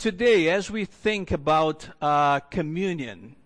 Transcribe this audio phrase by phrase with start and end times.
[0.00, 3.36] today, as we think about uh, communion,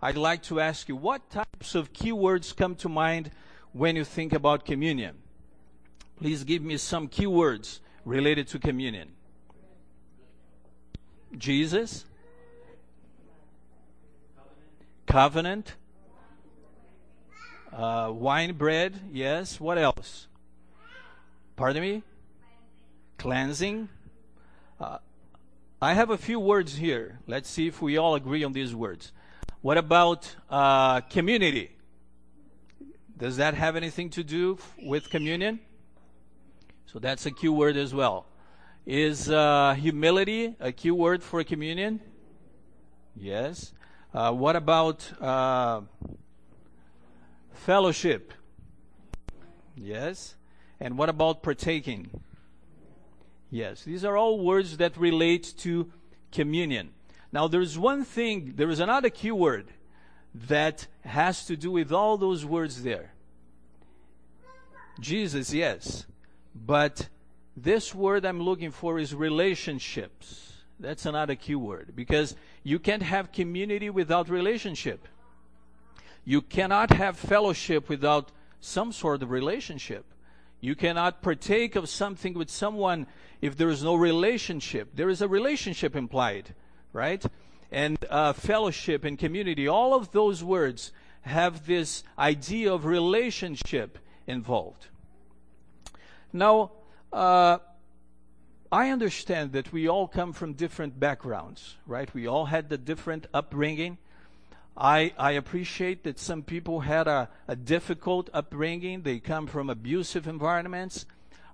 [0.00, 3.32] I'd like to ask you what types of keywords come to mind
[3.72, 5.16] when you think about communion?
[6.16, 9.10] Please give me some keywords related to communion.
[11.36, 12.04] Jesus,
[15.08, 15.74] covenant,
[17.72, 19.58] uh, wine bread, yes.
[19.58, 20.28] What else?
[21.56, 22.02] Pardon me?
[23.18, 23.88] Cleansing.
[24.78, 24.98] Uh,
[25.84, 27.18] I have a few words here.
[27.26, 29.12] Let's see if we all agree on these words.
[29.60, 31.72] What about uh, community?
[33.18, 35.60] Does that have anything to do with communion?
[36.86, 38.24] So that's a key word as well.
[38.86, 42.00] Is uh, humility a key word for communion?
[43.14, 43.74] Yes.
[44.14, 45.82] Uh, what about uh,
[47.52, 48.32] fellowship?
[49.76, 50.34] Yes.
[50.80, 52.08] And what about partaking?
[53.54, 53.84] Yes.
[53.84, 55.88] These are all words that relate to
[56.32, 56.90] communion.
[57.30, 59.68] Now, there's one thing, there is another key word
[60.34, 63.12] that has to do with all those words there.
[64.98, 66.04] Jesus, yes.
[66.52, 67.08] But
[67.56, 70.54] this word I'm looking for is relationships.
[70.80, 75.06] That's another key word because you can't have community without relationship.
[76.24, 80.06] You cannot have fellowship without some sort of relationship.
[80.64, 83.06] You cannot partake of something with someone
[83.42, 84.92] if there is no relationship.
[84.94, 86.54] There is a relationship implied,
[86.94, 87.22] right?
[87.70, 94.86] And uh, fellowship and community, all of those words have this idea of relationship involved.
[96.32, 96.72] Now,
[97.12, 97.58] uh,
[98.72, 102.08] I understand that we all come from different backgrounds, right?
[102.14, 103.98] We all had the different upbringing.
[104.76, 109.02] I, I appreciate that some people had a, a difficult upbringing.
[109.02, 111.06] They come from abusive environments.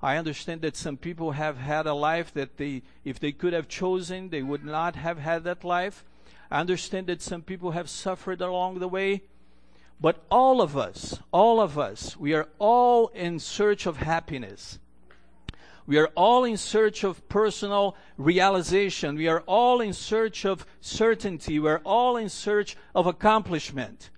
[0.02, 3.68] I understand that some people have had a life that they, if they could have
[3.68, 6.04] chosen, they would not have had that life.
[6.50, 9.22] I understand that some people have suffered along the way.
[10.00, 14.78] But all of us, all of us, we are all in search of happiness.
[15.90, 19.16] We are all in search of personal realization.
[19.16, 21.58] We are all in search of certainty.
[21.58, 24.10] We are all in search of accomplishment.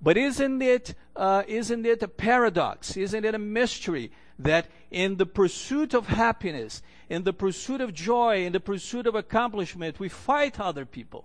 [0.00, 2.96] But isn't it, uh, isn't it a paradox?
[2.96, 8.44] Isn't it a mystery that in the pursuit of happiness, in the pursuit of joy,
[8.44, 11.24] in the pursuit of accomplishment, we fight other people?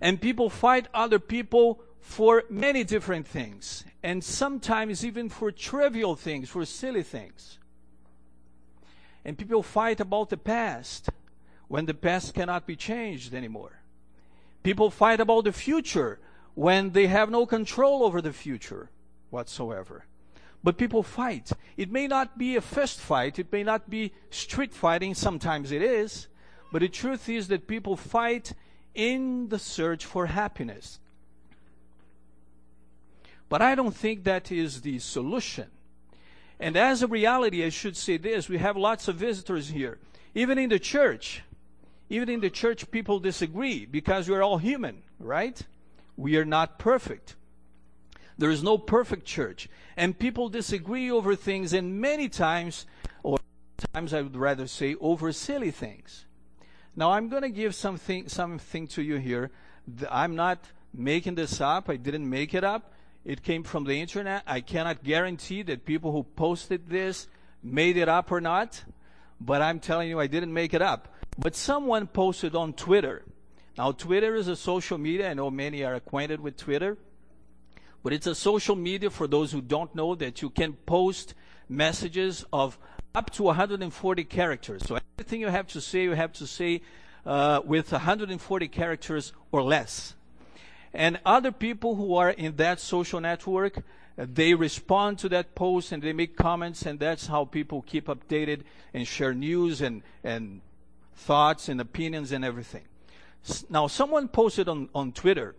[0.00, 6.48] And people fight other people for many different things, and sometimes even for trivial things,
[6.48, 7.60] for silly things.
[9.26, 11.10] And people fight about the past
[11.66, 13.82] when the past cannot be changed anymore.
[14.62, 16.20] People fight about the future
[16.54, 18.88] when they have no control over the future
[19.30, 20.04] whatsoever.
[20.62, 21.50] But people fight.
[21.76, 25.82] It may not be a fist fight, it may not be street fighting, sometimes it
[25.82, 26.28] is,
[26.70, 28.52] but the truth is that people fight
[28.94, 31.00] in the search for happiness.
[33.48, 35.66] But I don't think that is the solution.
[36.58, 39.98] And as a reality, I should say this we have lots of visitors here.
[40.34, 41.42] Even in the church,
[42.08, 45.60] even in the church, people disagree because we're all human, right?
[46.16, 47.36] We are not perfect.
[48.38, 49.68] There is no perfect church.
[49.96, 52.86] And people disagree over things, and many times,
[53.22, 53.38] or
[53.92, 56.26] times I would rather say, over silly things.
[56.94, 59.50] Now, I'm going to give something, something to you here.
[60.10, 61.88] I'm not making this up.
[61.90, 62.92] I didn't make it up.
[63.26, 64.44] It came from the internet.
[64.46, 67.26] I cannot guarantee that people who posted this
[67.60, 68.84] made it up or not,
[69.40, 71.12] but I'm telling you, I didn't make it up.
[71.36, 73.24] But someone posted on Twitter.
[73.76, 75.28] Now, Twitter is a social media.
[75.28, 76.96] I know many are acquainted with Twitter.
[78.04, 81.34] But it's a social media for those who don't know that you can post
[81.68, 82.78] messages of
[83.12, 84.86] up to 140 characters.
[84.86, 86.82] So everything you have to say, you have to say
[87.26, 90.14] uh, with 140 characters or less.
[90.96, 93.82] And other people who are in that social network,
[94.16, 98.62] they respond to that post and they make comments, and that's how people keep updated
[98.94, 100.62] and share news and, and
[101.14, 102.84] thoughts and opinions and everything.
[103.68, 105.54] Now, someone posted on, on Twitter,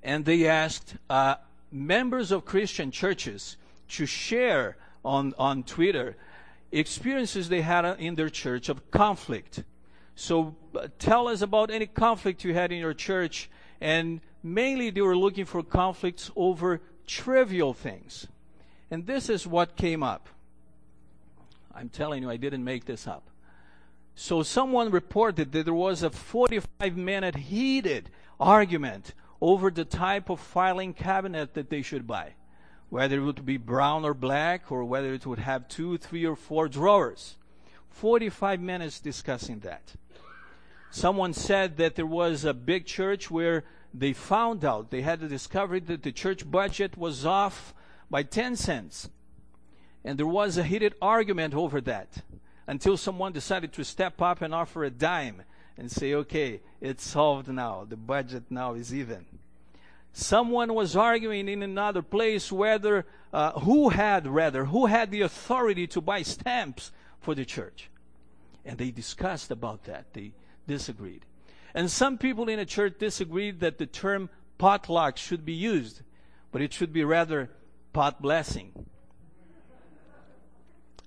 [0.00, 1.34] and they asked uh,
[1.72, 3.56] members of Christian churches
[3.88, 6.14] to share on, on Twitter
[6.70, 9.64] experiences they had in their church of conflict.
[10.14, 13.50] So uh, tell us about any conflict you had in your church
[13.80, 18.26] and mainly they were looking for conflicts over trivial things.
[18.90, 20.28] And this is what came up.
[21.74, 23.30] I'm telling you, I didn't make this up.
[24.14, 30.40] So someone reported that there was a 45 minute heated argument over the type of
[30.40, 32.34] filing cabinet that they should buy.
[32.90, 36.34] Whether it would be brown or black, or whether it would have two, three, or
[36.36, 37.36] four drawers.
[37.88, 39.94] 45 minutes discussing that.
[40.90, 43.64] Someone said that there was a big church where
[43.94, 47.74] they found out, they had the discovery that the church budget was off
[48.10, 49.08] by 10 cents.
[50.04, 52.22] And there was a heated argument over that
[52.66, 55.42] until someone decided to step up and offer a dime
[55.76, 57.84] and say, okay, it's solved now.
[57.88, 59.26] The budget now is even.
[60.12, 65.86] Someone was arguing in another place whether, uh, who had rather, who had the authority
[65.88, 66.90] to buy stamps
[67.20, 67.90] for the church.
[68.64, 70.12] And they discussed about that.
[70.12, 70.32] They
[70.70, 71.26] disagreed.
[71.74, 76.02] And some people in a church disagreed that the term potluck should be used,
[76.52, 77.50] but it should be rather
[77.92, 78.86] pot blessing.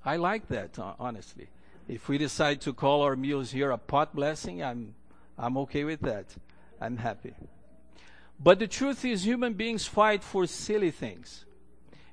[0.06, 1.48] I like that, uh, honestly.
[1.88, 4.96] If we decide to call our meals here a pot blessing, I'm,
[5.38, 6.26] I'm okay with that.
[6.82, 7.34] I'm happy.
[8.40, 11.46] But the truth is, human beings fight for silly things.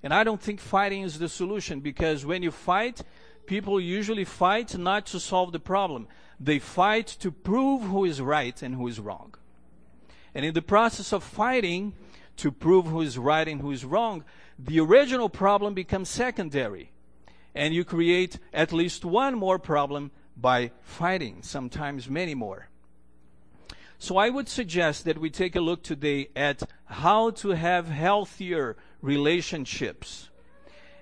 [0.03, 3.03] And I don't think fighting is the solution because when you fight,
[3.47, 6.09] people usually fight not to solve the problem.
[6.39, 9.35] They fight to prove who is right and who is wrong.
[10.35, 11.93] And in the process of fighting
[12.37, 14.25] to prove who is right and who is wrong,
[14.59, 16.93] the original problem becomes secondary.
[17.55, 22.69] And you create at least one more problem by fighting, sometimes many more.
[23.99, 28.79] So I would suggest that we take a look today at how to have healthier
[29.03, 30.30] relationships.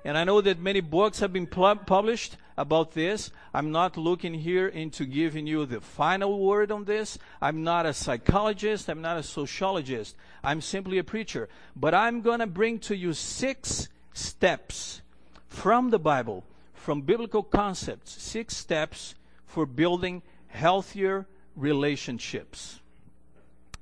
[0.05, 3.31] And I know that many books have been published about this.
[3.53, 7.19] I'm not looking here into giving you the final word on this.
[7.41, 8.89] I'm not a psychologist.
[8.89, 10.17] I'm not a sociologist.
[10.43, 11.49] I'm simply a preacher.
[11.77, 15.03] But I'm going to bring to you six steps
[15.47, 19.15] from the Bible, from biblical concepts, six steps
[19.47, 22.81] for building healthier relationships.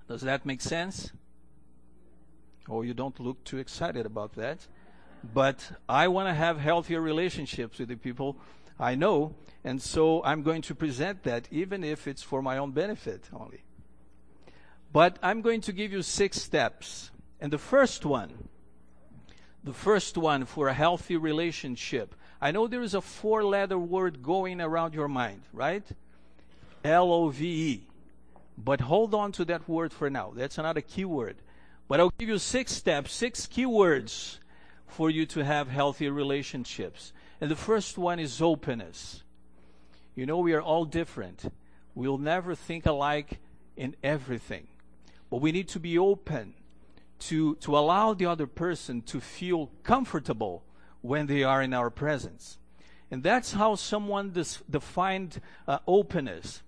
[0.09, 1.13] Does that make sense?
[2.69, 4.67] Oh, you don't look too excited about that.
[5.33, 8.37] But I want to have healthier relationships with the people
[8.79, 9.35] I know,
[9.65, 13.63] and so I'm going to present that even if it's for my own benefit only.
[14.93, 17.11] But I'm going to give you six steps.
[17.41, 18.49] And the first one,
[19.65, 22.15] the first one for a healthy relationship.
[22.41, 25.85] I know there is a four letter word going around your mind, right?
[26.85, 27.87] L O V E.
[28.57, 30.33] But hold on to that word for now.
[30.35, 31.37] That's another key word.
[31.89, 34.39] But I'll give you six steps, six keywords
[34.87, 37.13] for you to have healthy relationships.
[37.41, 39.23] And the first one is openness.
[40.15, 41.53] You know, we are all different.
[41.95, 43.39] We'll never think alike
[43.77, 44.69] in everything.
[45.31, 46.55] But we need to be open
[47.21, 50.63] to, to allow the other person to feel comfortable
[51.03, 52.59] when they are in our presence.
[53.11, 54.33] And that's how someone
[54.69, 56.63] defined uh, openness.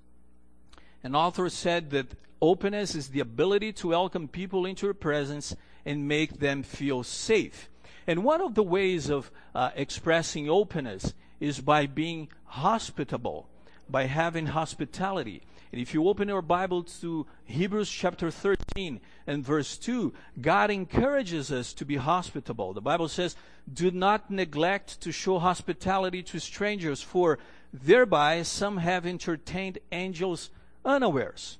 [1.02, 2.06] An author said that
[2.40, 7.68] openness is the ability to welcome people into your presence and make them feel safe.
[8.08, 13.50] And one of the ways of uh, expressing openness is by being hospitable,
[13.86, 15.42] by having hospitality.
[15.70, 21.52] And if you open your Bible to Hebrews chapter 13 and verse 2, God encourages
[21.52, 22.72] us to be hospitable.
[22.72, 23.36] The Bible says,
[23.70, 27.38] Do not neglect to show hospitality to strangers, for
[27.74, 30.48] thereby some have entertained angels
[30.82, 31.58] unawares.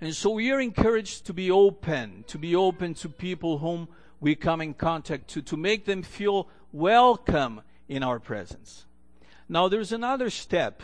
[0.00, 3.88] And so we are encouraged to be open, to be open to people whom
[4.20, 8.86] we come in contact to, to make them feel welcome in our presence.
[9.48, 10.82] Now there's another step,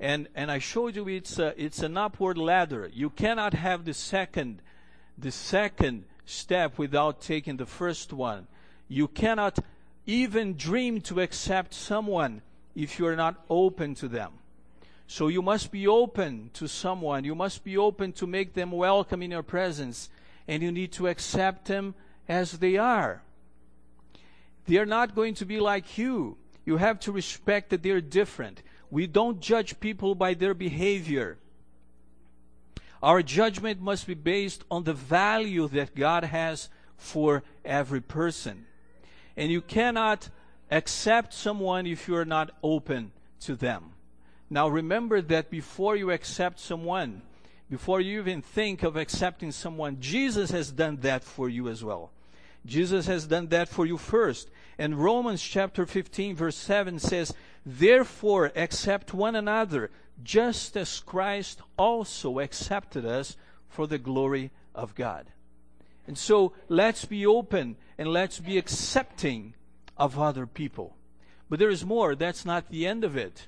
[0.00, 2.90] and, and I showed you it's, a, it's an upward ladder.
[2.92, 4.62] You cannot have the second,
[5.18, 8.46] the second step without taking the first one.
[8.88, 9.58] You cannot
[10.06, 12.42] even dream to accept someone
[12.74, 14.32] if you're not open to them.
[15.06, 17.24] So you must be open to someone.
[17.24, 20.08] You must be open to make them welcome in your presence.
[20.48, 21.94] And you need to accept them
[22.28, 23.22] as they are.
[24.66, 26.36] They are not going to be like you.
[26.64, 28.62] You have to respect that they're different.
[28.90, 31.38] We don't judge people by their behavior.
[33.02, 38.66] Our judgment must be based on the value that God has for every person.
[39.36, 40.28] And you cannot
[40.70, 43.10] accept someone if you are not open
[43.40, 43.92] to them.
[44.48, 47.22] Now remember that before you accept someone,
[47.72, 52.10] before you even think of accepting someone, Jesus has done that for you as well.
[52.66, 54.50] Jesus has done that for you first.
[54.76, 57.32] And Romans chapter 15 verse 7 says,
[57.64, 59.90] Therefore accept one another,
[60.22, 63.38] just as Christ also accepted us
[63.70, 65.28] for the glory of God.
[66.06, 69.54] And so let's be open and let's be accepting
[69.96, 70.94] of other people.
[71.48, 72.14] But there is more.
[72.16, 73.46] That's not the end of it.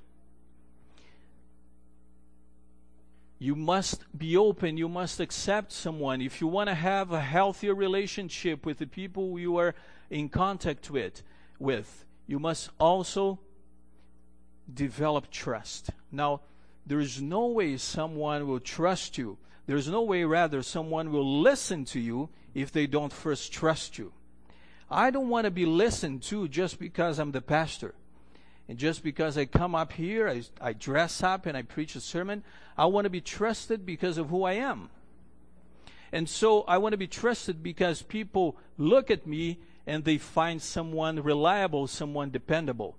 [3.39, 4.77] You must be open.
[4.77, 6.21] You must accept someone.
[6.21, 9.75] If you want to have a healthier relationship with the people you are
[10.11, 11.23] in contact with,
[11.59, 13.41] with, you must also
[14.73, 15.91] develop trust.
[16.11, 16.41] Now,
[16.87, 19.39] there is no way someone will trust you.
[19.67, 24.13] There's no way, rather, someone will listen to you if they don't first trust you.
[24.91, 27.95] I don't want to be listened to just because I'm the pastor.
[28.69, 32.01] And just because I come up here, I, I dress up and I preach a
[32.01, 32.43] sermon,
[32.77, 34.91] I want to be trusted because of who I am.
[36.13, 40.63] And so I want to be trusted because people look at me and they find
[40.63, 42.97] someone reliable, someone dependable.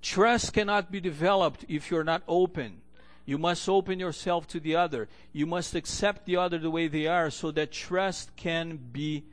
[0.00, 2.82] Trust cannot be developed if you're not open.
[3.24, 5.08] You must open yourself to the other.
[5.32, 9.24] You must accept the other the way they are so that trust can be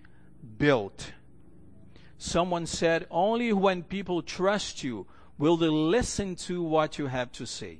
[0.57, 1.11] built.
[2.17, 5.05] Someone said, only when people trust you
[5.37, 7.79] will they listen to what you have to say.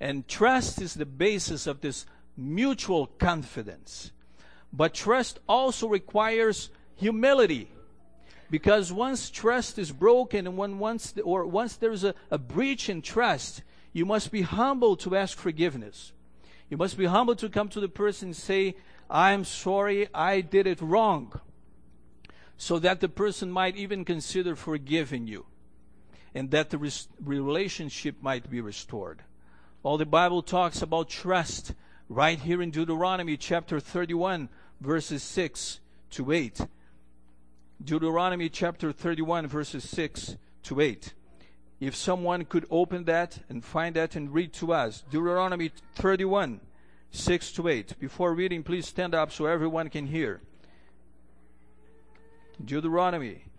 [0.00, 4.12] And trust is the basis of this mutual confidence.
[4.72, 7.70] But trust also requires humility.
[8.50, 13.02] Because once trust is broken and when once or once there's a, a breach in
[13.02, 16.12] trust, you must be humble to ask forgiveness.
[16.68, 18.76] You must be humble to come to the person and say,
[19.08, 21.40] I'm sorry, I did it wrong
[22.60, 25.46] so that the person might even consider forgiving you
[26.34, 29.22] and that the res- relationship might be restored.
[29.82, 31.72] All the Bible talks about trust
[32.10, 36.60] right here in Deuteronomy chapter 31, verses 6 to 8.
[37.82, 41.14] Deuteronomy chapter 31, verses 6 to 8.
[41.80, 45.02] If someone could open that and find that and read to us.
[45.10, 46.60] Deuteronomy 31,
[47.10, 47.98] 6 to 8.
[47.98, 50.42] Before reading, please stand up so everyone can hear.
[52.64, 53.49] Deuteronomy.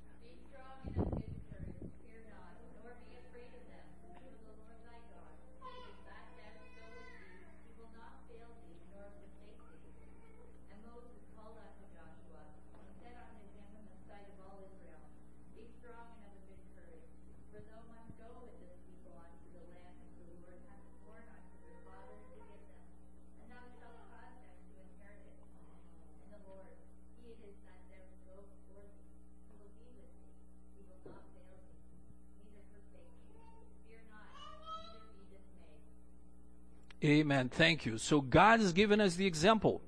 [37.04, 37.50] Amen.
[37.50, 37.98] Thank you.
[37.98, 39.82] So God has given us the example.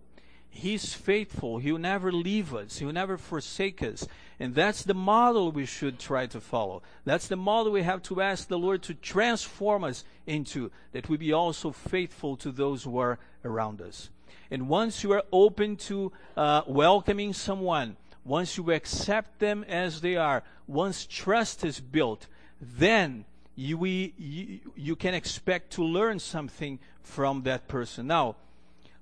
[0.50, 1.58] He's faithful.
[1.58, 2.78] He'll never leave us.
[2.78, 4.08] He'll never forsake us.
[4.40, 6.82] And that's the model we should try to follow.
[7.06, 11.18] That's the model we have to ask the Lord to transform us into, that we
[11.18, 14.10] be also faithful to those who are around us.
[14.52, 20.16] And once you are open to uh, welcoming someone, once you accept them as they
[20.16, 22.28] are, once trust is built,
[22.62, 28.08] then you, we, you, you can expect to learn something from that person.
[28.08, 28.36] Now,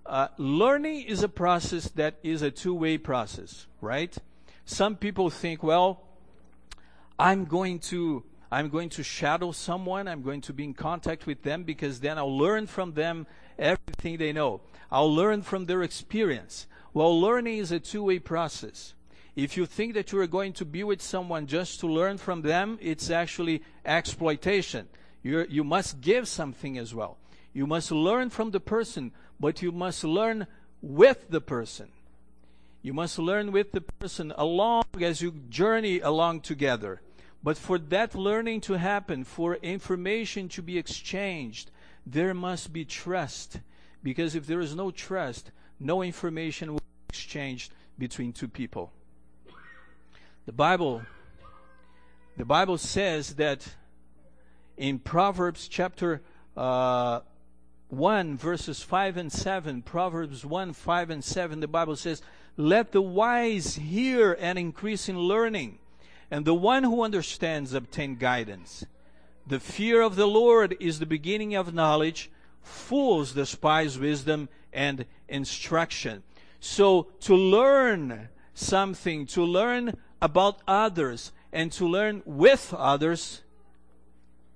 [0.05, 4.15] uh, learning is a process that is a two way process, right?
[4.65, 6.03] Some people think, well,
[7.19, 11.43] I'm going to I'm going to shadow someone, I'm going to be in contact with
[11.43, 13.25] them because then I'll learn from them
[13.57, 14.59] everything they know.
[14.91, 16.67] I'll learn from their experience.
[16.93, 18.93] Well, learning is a two way process.
[19.35, 22.41] If you think that you are going to be with someone just to learn from
[22.41, 24.87] them, it's actually exploitation.
[25.23, 27.17] you you must give something as well.
[27.53, 30.47] You must learn from the person, but you must learn
[30.81, 31.89] with the person.
[32.81, 37.01] You must learn with the person along as you journey along together.
[37.43, 41.71] But for that learning to happen, for information to be exchanged,
[42.05, 43.59] there must be trust.
[44.03, 48.91] Because if there is no trust, no information will be exchanged between two people.
[50.47, 51.03] The Bible,
[52.35, 53.75] the Bible says that
[54.75, 56.23] in Proverbs chapter
[56.57, 57.19] uh,
[57.89, 62.23] 1 verses 5 and 7, Proverbs 1, 5 and 7, the Bible says,
[62.57, 65.77] Let the wise hear and increase in learning,
[66.31, 68.83] and the one who understands obtain guidance.
[69.45, 72.31] The fear of the Lord is the beginning of knowledge.
[72.63, 76.23] Fools despise wisdom and instruction.
[76.59, 83.41] So to learn something, to learn about others, and to learn with others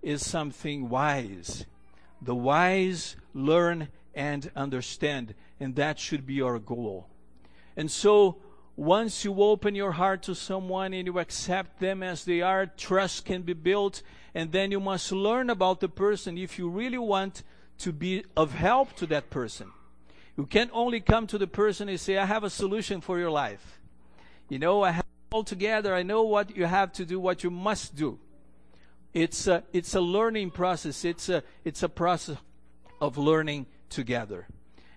[0.01, 1.65] is something wise.
[2.21, 7.07] The wise learn and understand, and that should be our goal.
[7.75, 8.37] And so,
[8.77, 13.25] once you open your heart to someone and you accept them as they are, trust
[13.25, 14.01] can be built,
[14.33, 17.43] and then you must learn about the person if you really want
[17.79, 19.71] to be of help to that person.
[20.37, 23.31] You can't only come to the person and say, I have a solution for your
[23.31, 23.79] life.
[24.49, 25.93] You know, I have all together.
[25.93, 28.17] I know what you have to do, what you must do.
[29.13, 31.03] It's a, it's a learning process.
[31.03, 32.37] It's a, it's a process
[33.01, 34.47] of learning together.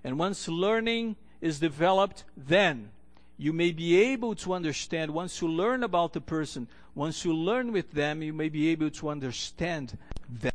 [0.04, 2.90] And once learning is developed, then
[3.36, 5.10] you may be able to understand.
[5.10, 8.90] Once you learn about the person, once you learn with them, you may be able
[8.90, 10.52] to understand them.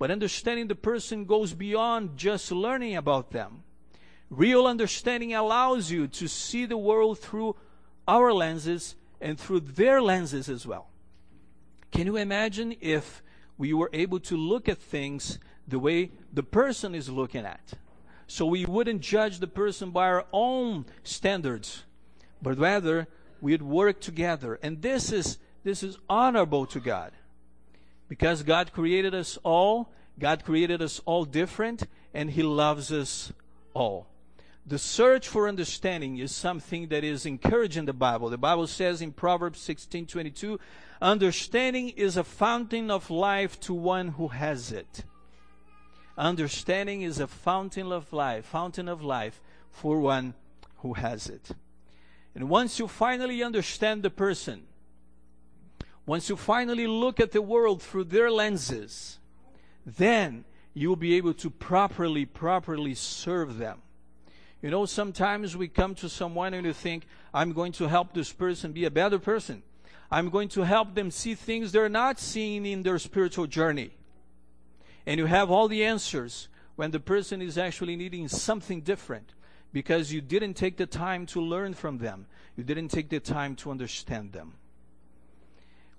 [0.00, 3.62] But understanding the person goes beyond just learning about them.
[4.30, 7.54] Real understanding allows you to see the world through
[8.06, 10.88] our lenses and through their lenses as well.
[11.90, 13.22] Can you imagine if
[13.58, 17.72] we were able to look at things the way the person is looking at?
[18.26, 21.84] So we wouldn't judge the person by our own standards,
[22.42, 23.06] but rather
[23.40, 24.58] we'd work together.
[24.62, 27.12] And this is, this is honorable to God.
[28.08, 33.32] Because God created us all, God created us all different, and He loves us
[33.74, 34.08] all.
[34.68, 38.28] The search for understanding is something that is encouraged in the Bible.
[38.30, 40.58] The Bible says in Proverbs 16:22,
[41.00, 45.04] understanding is a fountain of life to one who has it.
[46.18, 50.34] Understanding is a fountain of life, fountain of life for one
[50.78, 51.52] who has it.
[52.34, 54.66] And once you finally understand the person,
[56.06, 59.20] once you finally look at the world through their lenses,
[59.84, 60.44] then
[60.74, 63.82] you'll be able to properly, properly serve them.
[64.62, 68.32] You know, sometimes we come to someone and you think, I'm going to help this
[68.32, 69.62] person be a better person.
[70.10, 73.90] I'm going to help them see things they're not seeing in their spiritual journey.
[75.04, 79.34] And you have all the answers when the person is actually needing something different
[79.72, 82.26] because you didn't take the time to learn from them.
[82.56, 84.54] You didn't take the time to understand them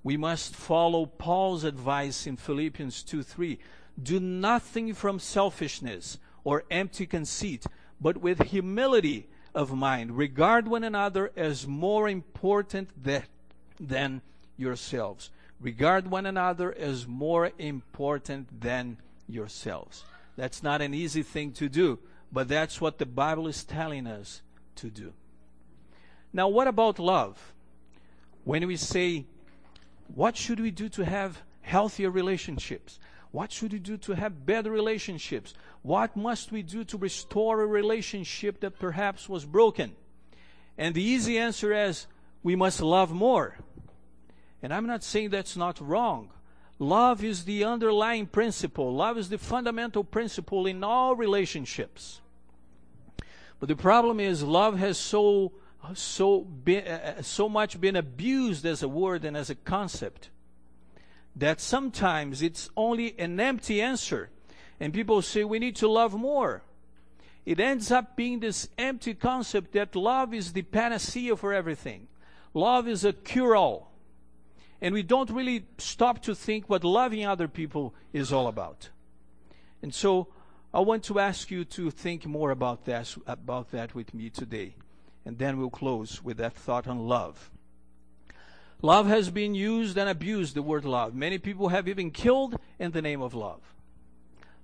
[0.07, 3.59] we must follow Paul's advice in Philippians 2 3.
[4.01, 7.65] Do nothing from selfishness or empty conceit,
[7.99, 10.17] but with humility of mind.
[10.17, 12.89] Regard one another as more important
[13.79, 14.21] than,
[14.57, 15.29] yourselves.
[15.59, 20.03] Regard one another as more important than yourselves.
[20.35, 21.99] That's not an easy thing to do,
[22.31, 24.41] but that's what the Bible is telling us
[24.75, 25.13] to do.
[26.31, 27.53] Now, what about love?
[28.43, 29.25] When we say
[30.13, 32.99] what should we do to have healthier relationships?
[33.37, 35.53] What should we do to have better relationships?
[35.83, 39.95] What must we do to restore a relationship that perhaps was broken?
[40.75, 42.07] And the easy answer is
[42.41, 43.59] we must love more.
[44.63, 46.31] And I'm not saying that's not wrong.
[46.79, 48.95] Love is the underlying principle.
[48.95, 52.21] Love is the fundamental principle in all relationships.
[53.59, 55.51] But the problem is love has so
[55.93, 60.31] so, uh, so much been abused as a word and as a concept
[61.39, 64.29] that sometimes it's only an empty answer.
[64.79, 66.63] And people say we need to love more.
[67.45, 72.07] It ends up being this empty concept that love is the panacea for everything.
[72.53, 73.91] Love is a cure all.
[74.81, 78.89] And we don't really stop to think what loving other people is all about.
[79.81, 80.27] And so
[80.73, 84.75] I want to ask you to think more about that, about that with me today
[85.27, 87.51] and then we'll close with that thought on love.
[88.81, 91.15] Love has been used and abused, the word love.
[91.15, 93.61] Many people have even killed in the name of love.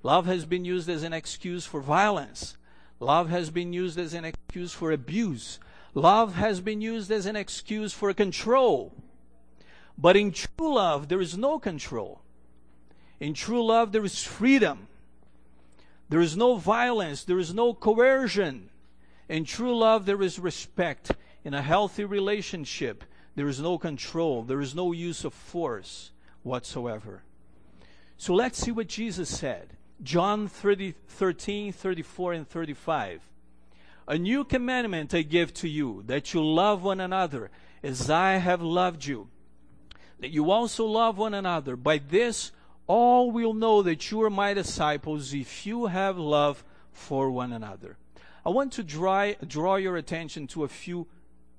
[0.04, 2.58] Love has been used as an excuse for violence.
[3.00, 5.60] Love has been used as an excuse for abuse.
[5.96, 8.94] Love has been used as an excuse for control.
[9.98, 12.22] But in true love, there is no control.
[13.20, 14.88] In true love, there is freedom.
[16.10, 17.24] There is no violence.
[17.24, 18.70] There is no coercion.
[19.30, 21.12] In true love, there is respect.
[21.44, 23.04] In a healthy relationship,
[23.36, 26.12] there is no control, there is no use of force
[26.44, 27.24] whatsoever.
[28.18, 29.76] So let's see what Jesus said.
[30.02, 33.22] John 30, 13, 34, and 35.
[34.08, 38.62] A new commandment I give to you, that you love one another as I have
[38.62, 39.30] loved you,
[40.20, 41.76] that you also love one another.
[41.76, 42.52] By this,
[42.86, 47.98] all will know that you are my disciples if you have love for one another.
[48.46, 51.08] I want to draw, draw your attention to a few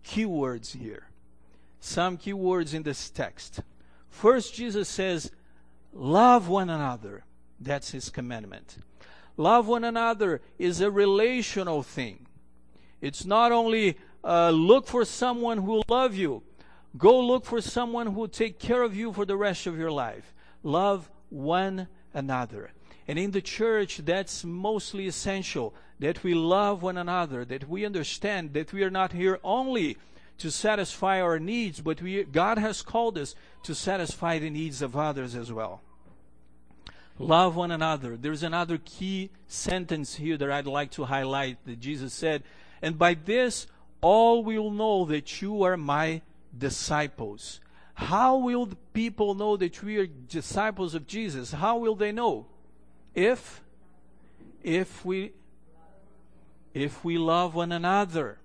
[0.05, 1.09] keywords here.
[1.85, 3.61] Some key words in this text.
[4.09, 5.31] First, Jesus says,
[5.93, 7.25] Love one another.
[7.61, 8.79] That's his commandment.
[9.37, 12.27] Love one another is a relational thing.
[13.03, 16.43] It's not only uh, look for someone who will love you,
[16.97, 19.91] go look for someone who will take care of you for the rest of your
[19.91, 20.33] life.
[20.63, 22.73] Love one another.
[23.07, 28.55] And in the church, that's mostly essential that we love one another, that we understand
[28.55, 29.99] that we are not here only
[30.39, 34.97] to satisfy our needs, but we, God has called us to satisfy the needs of
[34.97, 35.81] others as well.
[37.19, 38.17] Love one another.
[38.17, 42.43] There's another key sentence here that I'd like to highlight that Jesus said,
[42.83, 43.67] and by this
[44.01, 46.23] all will know that you are my
[46.57, 47.61] disciples.
[47.95, 51.53] How will the people know that we are disciples of Jesus?
[51.53, 52.47] How will they know?
[53.15, 53.63] If
[54.65, 55.33] if we
[56.73, 58.39] if we love one another.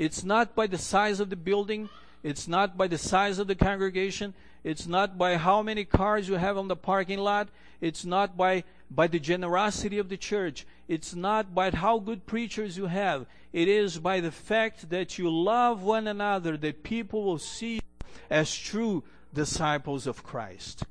[0.00, 1.90] It's not by the size of the building.
[2.22, 4.32] It's not by the size of the congregation.
[4.64, 7.50] It's not by how many cars you have on the parking lot.
[7.82, 10.66] It's not by, by the generosity of the church.
[10.88, 13.26] It's not by how good preachers you have.
[13.52, 17.80] It is by the fact that you love one another that people will see you
[18.30, 20.82] as true disciples of Christ.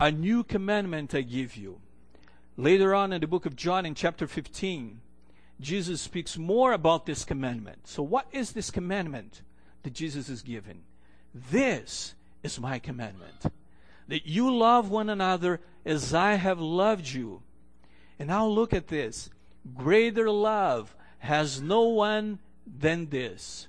[0.00, 1.80] A new commandment I give you.
[2.56, 5.02] Later on in the book of John, in chapter 15,
[5.60, 7.86] Jesus speaks more about this commandment.
[7.86, 9.42] So, what is this commandment
[9.82, 10.82] that Jesus is giving?
[11.34, 13.46] This is my commandment
[14.08, 17.42] that you love one another as I have loved you.
[18.18, 19.30] And now look at this.
[19.74, 23.68] Greater love has no one than this,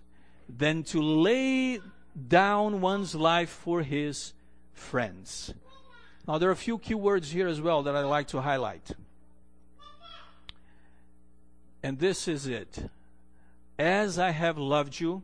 [0.49, 1.79] than to lay
[2.27, 4.33] down one's life for his
[4.73, 5.53] friends.
[6.27, 8.91] Now, there are a few key words here as well that I'd like to highlight.
[11.85, 12.89] And this is it.
[13.77, 15.21] As I have loved you,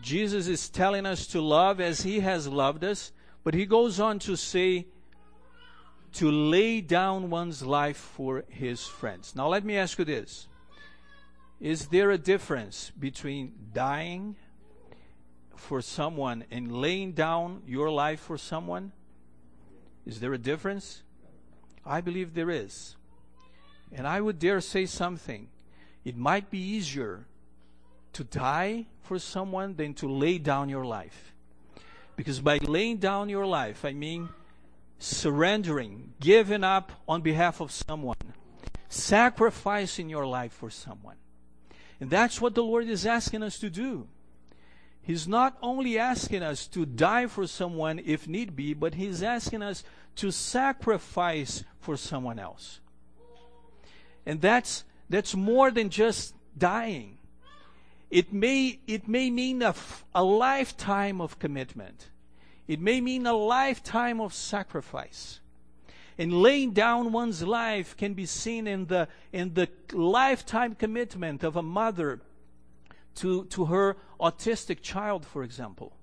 [0.00, 3.10] Jesus is telling us to love as he has loved us,
[3.42, 4.86] but he goes on to say
[6.12, 9.34] to lay down one's life for his friends.
[9.34, 10.46] Now, let me ask you this
[11.60, 14.36] Is there a difference between dying
[15.56, 18.92] for someone and laying down your life for someone?
[20.06, 21.02] Is there a difference?
[21.84, 22.94] I believe there is.
[23.90, 25.48] And I would dare say something.
[26.06, 27.26] It might be easier
[28.12, 31.32] to die for someone than to lay down your life.
[32.14, 34.28] Because by laying down your life, I mean
[35.00, 38.34] surrendering, giving up on behalf of someone,
[38.88, 41.16] sacrificing your life for someone.
[41.98, 44.06] And that's what the Lord is asking us to do.
[45.02, 49.62] He's not only asking us to die for someone if need be, but He's asking
[49.62, 49.82] us
[50.16, 52.78] to sacrifice for someone else.
[54.24, 57.18] And that's, that's more than just dying.
[58.10, 59.74] It may, it may mean a,
[60.14, 62.10] a lifetime of commitment.
[62.68, 65.40] It may mean a lifetime of sacrifice.
[66.18, 71.56] And laying down one's life can be seen in the, in the lifetime commitment of
[71.56, 72.20] a mother
[73.16, 75.96] to, to her autistic child, for example.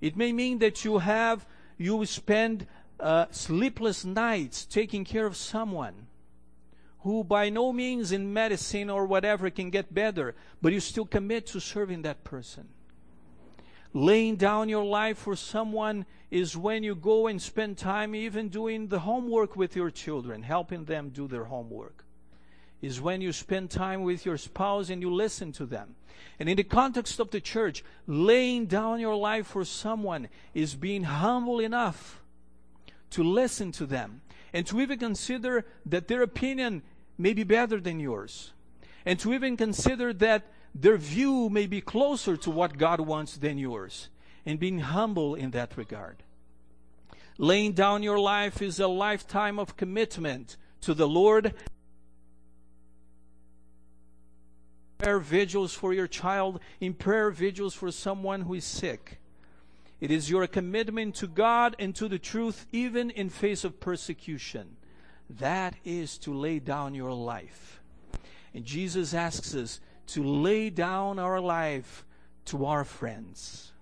[0.00, 2.66] It may mean that you have, you spend
[3.00, 6.06] uh, sleepless nights taking care of someone
[7.00, 11.46] who by no means in medicine or whatever can get better, but you still commit
[11.46, 12.68] to serving that person.
[13.92, 18.88] Laying down your life for someone is when you go and spend time even doing
[18.88, 22.04] the homework with your children, helping them do their homework.
[22.82, 25.96] Is when you spend time with your spouse and you listen to them.
[26.38, 31.04] And in the context of the church, laying down your life for someone is being
[31.04, 32.22] humble enough
[33.10, 34.20] to listen to them
[34.52, 36.82] and to even consider that their opinion
[37.16, 38.52] may be better than yours,
[39.04, 43.58] and to even consider that their view may be closer to what God wants than
[43.58, 44.08] yours,
[44.46, 46.22] and being humble in that regard.
[47.38, 51.54] Laying down your life is a lifetime of commitment to the Lord.
[54.98, 59.20] Prayer vigils for your child, in prayer vigils for someone who is sick.
[60.00, 64.76] It is your commitment to God and to the truth, even in face of persecution.
[65.28, 67.80] That is to lay down your life.
[68.54, 72.04] And Jesus asks us to lay down our life
[72.46, 73.72] to our friends.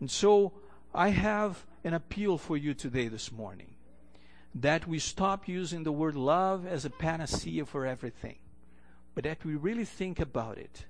[0.00, 0.52] And so
[0.94, 3.74] I have an appeal for you today, this morning,
[4.54, 8.38] that we stop using the word love as a panacea for everything,
[9.14, 10.84] but that we really think about it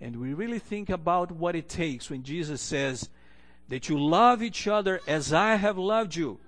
[0.00, 3.08] and we really think about what it takes when Jesus says
[3.68, 6.38] that you love each other as I have loved you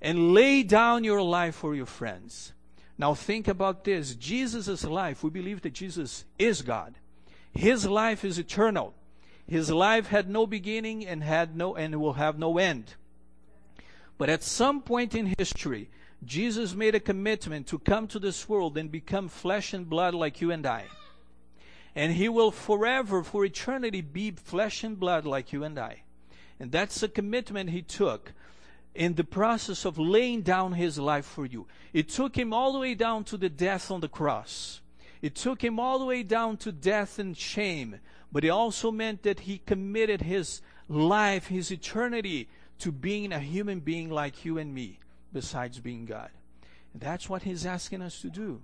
[0.00, 2.52] and lay down your life for your friends.
[2.96, 4.14] Now think about this.
[4.14, 6.94] Jesus' life, we believe that Jesus is God.
[7.52, 8.94] His life is eternal.
[9.48, 12.94] His life had no beginning and had no and will have no end.
[14.16, 15.90] But at some point in history,
[16.24, 20.40] Jesus made a commitment to come to this world and become flesh and blood like
[20.40, 20.84] you and I
[21.96, 26.02] and he will forever, for eternity, be flesh and blood like you and I.
[26.60, 28.32] And that's a commitment he took
[28.94, 31.66] in the process of laying down his life for you.
[31.94, 34.82] It took him all the way down to the death on the cross.
[35.22, 37.98] It took him all the way down to death and shame.
[38.30, 42.48] But it also meant that he committed his life, his eternity,
[42.80, 44.98] to being a human being like you and me,
[45.32, 46.28] besides being God.
[46.92, 48.60] And that's what he's asking us to do.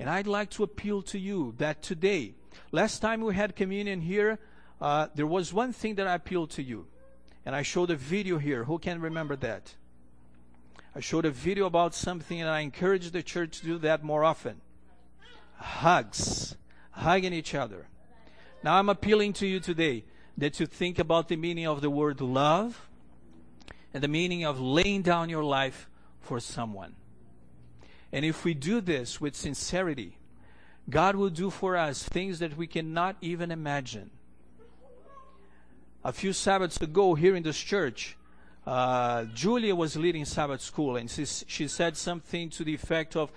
[0.00, 2.32] And I'd like to appeal to you that today,
[2.72, 4.38] last time we had communion here,
[4.80, 6.86] uh, there was one thing that I appealed to you.
[7.44, 8.64] And I showed a video here.
[8.64, 9.74] Who can remember that?
[10.96, 14.24] I showed a video about something and I encourage the church to do that more
[14.24, 14.62] often.
[15.56, 16.56] Hugs.
[16.92, 17.86] Hugging each other.
[18.64, 20.04] Now I'm appealing to you today
[20.38, 22.88] that you think about the meaning of the word love
[23.92, 26.94] and the meaning of laying down your life for someone.
[28.12, 30.18] And if we do this with sincerity,
[30.88, 34.10] God will do for us things that we cannot even imagine.
[36.02, 38.16] A few Sabbaths ago, here in this church,
[38.66, 43.30] uh, Julia was leading Sabbath school, and she, she said something to the effect of,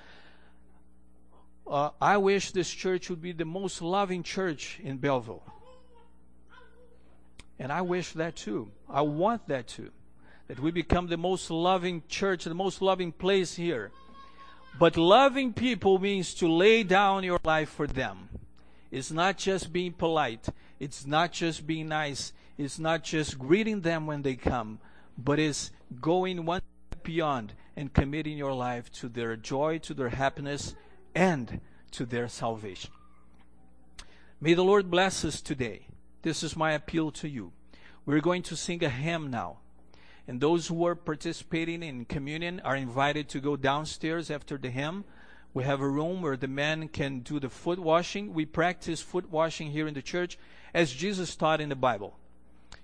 [1.67, 5.43] uh, I wish this church would be the most loving church in Belleville.
[7.59, 8.71] And I wish that too.
[8.89, 9.91] I want that too.
[10.47, 13.91] That we become the most loving church, the most loving place here.
[14.77, 18.29] But loving people means to lay down your life for them.
[18.91, 20.47] It's not just being polite.
[20.79, 22.33] It's not just being nice.
[22.57, 24.79] It's not just greeting them when they come,
[25.17, 30.09] but it's going one step beyond and committing your life to their joy, to their
[30.09, 30.75] happiness,
[31.15, 32.91] and to their salvation.
[34.39, 35.87] May the Lord bless us today.
[36.21, 37.53] This is my appeal to you.
[38.05, 39.59] We're going to sing a hymn now.
[40.27, 45.03] And those who are participating in communion are invited to go downstairs after the hymn.
[45.53, 48.33] We have a room where the men can do the foot washing.
[48.33, 50.37] We practice foot washing here in the church
[50.73, 52.17] as Jesus taught in the Bible.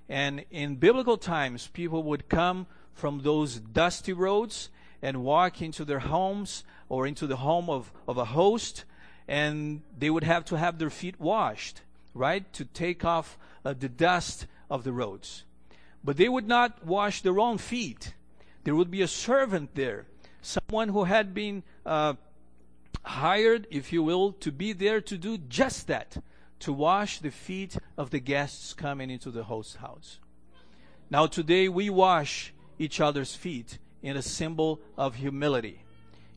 [0.10, 4.70] And in biblical times, people would come from those dusty roads
[5.02, 8.84] and walk into their homes or into the home of, of a host,
[9.28, 11.82] and they would have to have their feet washed,
[12.14, 12.52] right?
[12.54, 15.44] To take off uh, the dust of the roads.
[16.04, 18.14] But they would not wash their own feet.
[18.64, 20.06] There would be a servant there,
[20.42, 22.14] someone who had been uh,
[23.04, 26.18] hired, if you will, to be there to do just that,
[26.60, 30.20] to wash the feet of the guests coming into the host house.
[31.10, 35.84] Now, today we wash each other's feet in a symbol of humility.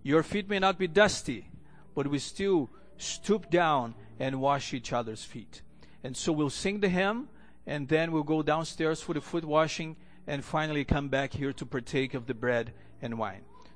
[0.02, 1.46] Your feet may not be dusty,
[1.94, 5.62] but we still stoop down and wash each other's feet.
[6.02, 7.28] And so we'll sing the hymn,
[7.66, 9.96] and then we'll go downstairs for the foot washing,
[10.26, 13.42] and finally come back here to partake of the bread and wine.